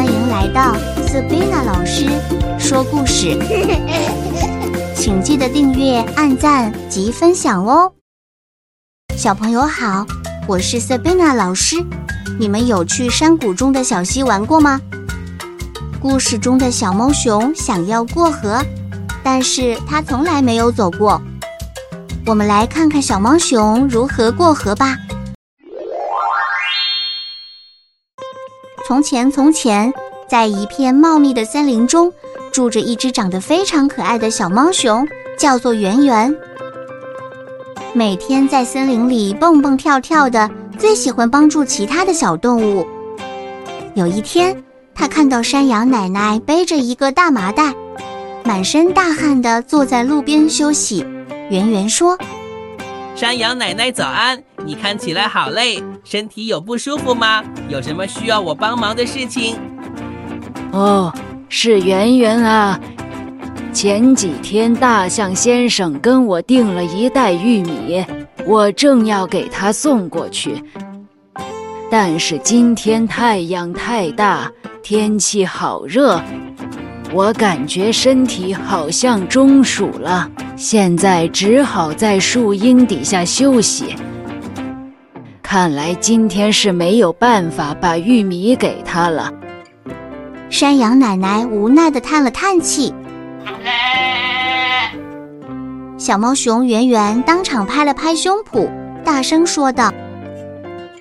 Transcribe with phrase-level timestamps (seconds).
[0.00, 0.74] 欢迎来到
[1.06, 2.06] Sabina 老师
[2.58, 3.38] 说故事，
[4.96, 7.92] 请记得订阅、按赞及分享哦。
[9.14, 10.06] 小朋友好，
[10.48, 11.76] 我是 Sabina 老师。
[12.38, 14.80] 你们有去山谷中的小溪玩过吗？
[16.00, 18.64] 故事中的小猫熊想要过河，
[19.22, 21.20] 但是它从来没有走过。
[22.24, 24.96] 我们来看看小猫熊如何过河吧。
[28.90, 29.92] 从前，从前，
[30.28, 32.12] 在一片茂密的森林中，
[32.50, 35.06] 住着一只长得非常可爱的小猫熊，
[35.38, 36.36] 叫做圆圆。
[37.92, 42.84] 每天在森林里蹦蹦跳跳的，最喜欢帮助其他的小动物。
[43.94, 44.60] 有一天，
[44.92, 47.72] 他看到山羊奶奶背着一个大麻袋，
[48.42, 51.06] 满身大汗的坐在路边休息。
[51.48, 52.18] 圆圆说
[53.14, 57.42] ：“山羊奶奶早安。”你看起来好累，身体有不舒服吗？
[57.68, 59.56] 有什么需要我帮忙的事情？
[60.72, 61.12] 哦，
[61.48, 62.78] 是圆圆啊。
[63.72, 68.04] 前几天大象先生跟我订了一袋玉米，
[68.44, 70.62] 我正要给他送过去，
[71.88, 74.50] 但是今天太阳太大，
[74.82, 76.20] 天气好热，
[77.12, 83.94] 我感觉身体好像中暑了，现在只好在树荫底下休息。
[85.52, 89.32] 看来今天是没有办法把玉米给他了。
[90.48, 92.94] 山羊奶奶无奈的叹了叹气。
[95.98, 98.70] 小猫熊圆圆当场拍了拍胸脯，
[99.02, 99.92] 大声说道：“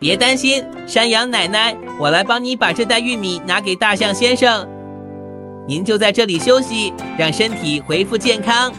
[0.00, 4.66] 别担心，山羊奶奶，我来帮你把这袋玉米拿给大象先生。
[5.66, 8.72] 您就在这里休息，让身体恢复健康。”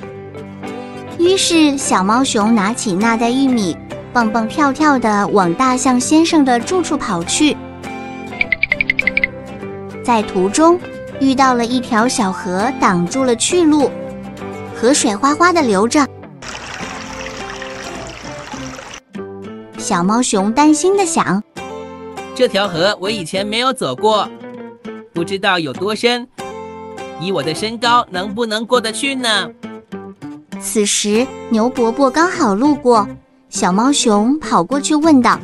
[1.20, 3.78] 于是，小猫熊拿起那袋玉米。
[4.12, 7.56] 蹦蹦跳跳的往大象先生的住处跑去，
[10.04, 10.80] 在途中
[11.20, 13.92] 遇到了一条小河，挡住了去路，
[14.76, 16.08] 河水哗哗的流着。
[19.78, 21.42] 小猫熊担心的想：
[22.33, 24.28] 这条河我以前没有走过，
[25.14, 26.28] 不知道有多深，
[27.22, 29.50] 以我的身高能不能过得去呢？
[30.60, 33.08] 此时，牛伯伯刚好路过。
[33.49, 35.39] 小猫熊跑过去问道：“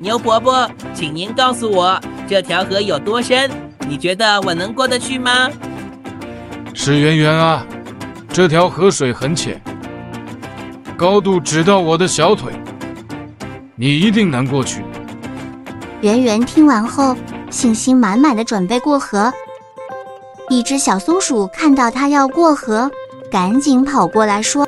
[0.00, 1.98] 牛伯伯，请您告诉我
[2.28, 3.48] 这条河有多深？
[3.88, 5.48] 你觉得我能过得去吗
[6.74, 7.64] ？”“是圆圆啊，
[8.28, 9.62] 这条河水很浅，
[10.96, 12.52] 高度只到我的小腿，
[13.76, 14.84] 你一定能过去。”
[16.02, 17.16] 圆圆听完后，
[17.48, 19.32] 信心满满的准备过河。
[20.50, 22.90] 一只小松鼠看到它要过河，
[23.30, 24.66] 赶紧跑过来说。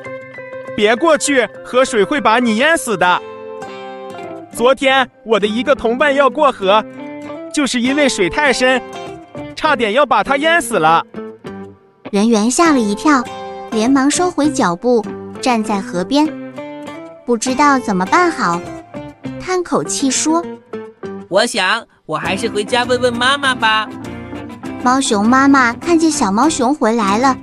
[0.77, 3.19] 别过去，河水会把你淹死的。
[4.53, 6.85] 昨天我的一个同伴要过河，
[7.51, 8.79] 就是因为水太深，
[9.55, 11.03] 差点要把他淹死了。
[12.11, 13.23] 人猿吓了一跳，
[13.71, 15.03] 连忙收回脚步，
[15.41, 16.31] 站在河边，
[17.25, 18.61] 不知道怎么办好，
[19.43, 20.45] 叹口气说
[21.27, 23.89] ：“我想，我还是回家问问妈妈吧。”
[24.85, 27.35] 猫熊妈妈看见小猫熊回来了，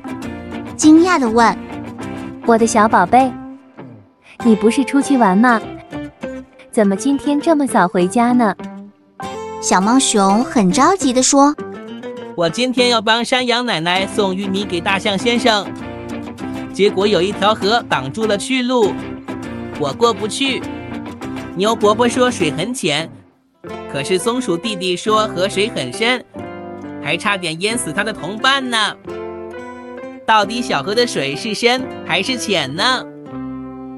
[0.76, 1.63] 惊讶地问。
[2.46, 3.32] 我的小宝贝，
[4.44, 5.58] 你不是出去玩吗？
[6.70, 8.54] 怎么今天这么早回家呢？
[9.62, 11.56] 小猫熊很着急地说
[12.36, 15.66] ：“我今天要帮山羊奶奶送玉米给大象先生，
[16.70, 18.92] 结果有一条河挡住了去路，
[19.80, 20.60] 我过不去。
[21.56, 23.08] 牛伯伯说水很浅，
[23.90, 26.22] 可是松鼠弟弟说河水很深，
[27.02, 28.94] 还差点淹死他的同伴呢。”
[30.26, 33.04] 到底小河的水是深还是浅呢？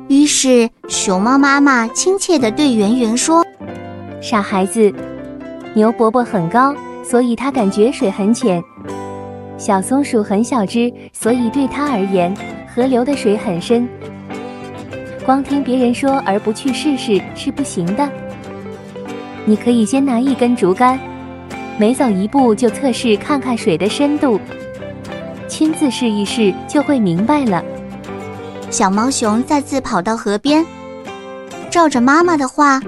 [0.08, 3.44] 于是熊猫妈妈亲切地对圆圆说
[4.20, 4.92] ：“傻孩子，
[5.72, 8.60] 牛伯伯很高，所以他感觉水很浅；
[9.56, 12.34] 小松鼠很小只，所以对他而言，
[12.74, 13.88] 河流的水很深。
[15.24, 18.08] 光听别人说而不去试试是不行的。
[19.44, 20.98] 你可以先拿一根竹竿，
[21.78, 24.40] 每走一步就测试看看水的深度。”
[25.48, 27.62] 亲自试一试就会明白了。
[28.70, 30.66] 小猫熊再次跑到河边，
[31.70, 32.80] 照着妈妈的话，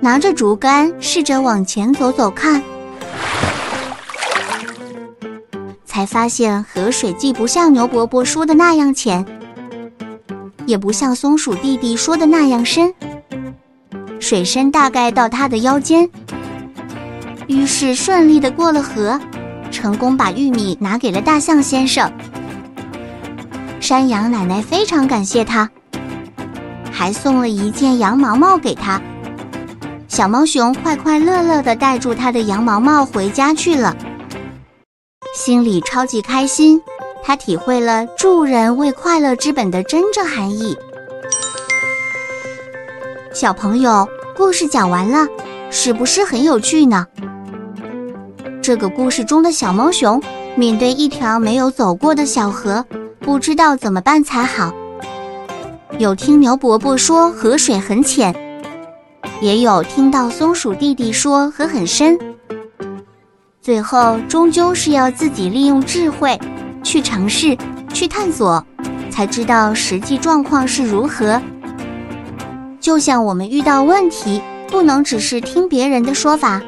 [0.00, 2.62] 拿着竹竿试着往前走走看，
[5.84, 9.24] 才发现河水既不像牛伯伯说的那样浅，
[10.64, 12.92] 也不像松鼠弟弟说的那样深，
[14.18, 16.08] 水深大概到他的腰间。
[17.46, 19.20] 于是顺利的过了河。
[19.86, 22.12] 成功把玉米拿给了大象先生，
[23.78, 25.70] 山羊奶奶非常感谢他，
[26.90, 29.00] 还送了一件羊毛帽给他。
[30.08, 33.96] 小猫熊快快乐乐地带住他的羊毛帽回家去了。
[35.36, 36.82] 心里超级开心。
[37.22, 40.76] 他体会了助人为快乐之本的真正含义。
[43.32, 45.28] 小朋友，故事讲完了，
[45.70, 47.06] 是不是很有趣呢？
[48.66, 50.20] 这个故事中的小猫熊
[50.56, 52.84] 面对一条没有走过的小河，
[53.20, 54.74] 不知道怎么办才好。
[55.98, 58.34] 有听牛伯伯说河水很浅，
[59.40, 62.18] 也有听到松鼠弟弟说河很深。
[63.62, 66.36] 最后，终究是要自己利用智慧。
[66.82, 67.56] 去尝试，
[67.94, 68.66] 去探索，
[69.10, 71.40] 才知道实际状况是如何。
[72.80, 76.60] 就像我们遇到问题，不能只是听别人的说法，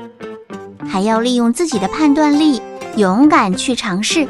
[0.88, 2.60] 还要利用自己的判断力，
[2.96, 4.26] 勇敢去尝试，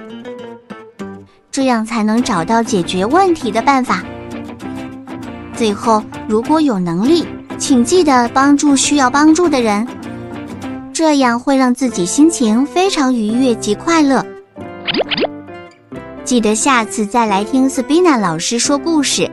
[1.51, 4.03] 这样才能找到解决问题的办法。
[5.55, 7.27] 最后，如果有能力，
[7.57, 9.87] 请记得帮助需要帮助的人，
[10.93, 14.25] 这样会让自己心情非常愉悦及快乐。
[16.25, 19.31] 记得下次再来听斯宾娜老师说故事。